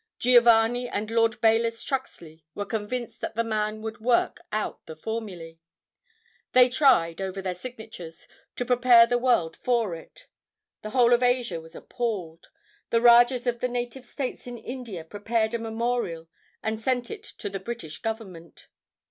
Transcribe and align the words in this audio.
Giovanni 0.17 0.89
and 0.89 1.11
Lord 1.11 1.39
Bayless 1.41 1.83
Truxley 1.83 2.43
were 2.55 2.65
convinced 2.65 3.21
that 3.21 3.35
the 3.35 3.43
man 3.43 3.83
would 3.83 3.99
work 3.99 4.39
out 4.51 4.83
the 4.87 4.95
formulae. 4.95 5.59
They 6.53 6.69
tried, 6.69 7.21
over 7.21 7.39
their 7.39 7.53
signatures, 7.53 8.27
to 8.55 8.65
prepare 8.65 9.05
the 9.05 9.19
world 9.19 9.55
for 9.57 9.93
it. 9.93 10.25
The 10.81 10.89
whole 10.89 11.13
of 11.13 11.21
Asia 11.21 11.61
was 11.61 11.75
appalled. 11.75 12.49
The 12.89 12.99
rajahs 12.99 13.45
of 13.45 13.59
the 13.59 13.67
native 13.67 14.07
states 14.07 14.47
in 14.47 14.57
India 14.57 15.03
prepared 15.05 15.53
a 15.53 15.59
memorial 15.59 16.27
and 16.63 16.81
sent 16.81 17.11
it 17.11 17.21
to 17.37 17.47
the 17.47 17.59
British 17.59 17.99
Government. 17.99 18.69